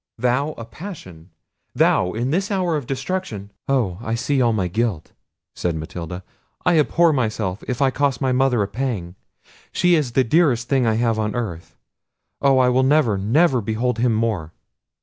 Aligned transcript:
Thou, 0.17 0.53
a 0.53 0.65
passion? 0.65 1.29
Thou, 1.75 2.13
in 2.13 2.31
this 2.31 2.49
hour 2.49 2.75
of 2.75 2.87
destruction—" 2.87 3.51
"Oh! 3.67 3.99
I 4.01 4.15
see 4.15 4.41
all 4.41 4.51
my 4.51 4.67
guilt!" 4.67 5.11
said 5.53 5.75
Matilda. 5.75 6.23
"I 6.65 6.79
abhor 6.79 7.13
myself, 7.13 7.63
if 7.67 7.83
I 7.83 7.91
cost 7.91 8.19
my 8.19 8.31
mother 8.31 8.63
a 8.63 8.67
pang. 8.67 9.13
She 9.71 9.93
is 9.93 10.13
the 10.13 10.23
dearest 10.23 10.67
thing 10.67 10.87
I 10.87 10.95
have 10.95 11.19
on 11.19 11.35
earth—Oh! 11.35 12.57
I 12.57 12.69
will 12.69 12.81
never, 12.81 13.15
never 13.15 13.61
behold 13.61 13.99
him 13.99 14.15
more!" 14.15 14.53